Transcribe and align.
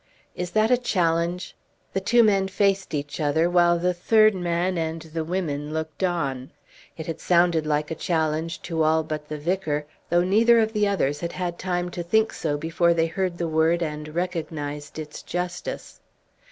"Is 0.33 0.49
that 0.57 0.71
a 0.71 0.79
challenge?" 0.79 1.55
The 1.93 1.99
two 2.01 2.23
men 2.23 2.47
faced 2.47 2.95
each 2.95 3.19
other, 3.19 3.47
while 3.47 3.77
the 3.77 3.93
third 3.93 4.33
man 4.33 4.75
and 4.75 4.99
the 4.99 5.23
women 5.23 5.73
looked 5.75 6.03
on. 6.03 6.49
It 6.97 7.05
had 7.05 7.19
sounded 7.19 7.67
like 7.67 7.91
a 7.91 8.01
challenge 8.01 8.63
to 8.63 8.81
all 8.81 9.03
but 9.03 9.27
the 9.29 9.37
vicar, 9.37 9.85
though 10.09 10.23
neither 10.23 10.57
of 10.59 10.73
the 10.73 10.87
others 10.87 11.19
had 11.19 11.33
had 11.33 11.59
time 11.59 11.91
to 11.91 12.01
think 12.01 12.33
so 12.33 12.57
before 12.57 12.95
they 12.95 13.05
heard 13.05 13.37
the 13.37 13.47
word 13.47 13.83
and 13.83 14.15
recognized 14.15 14.97
its 14.97 15.21
justice. 15.21 15.99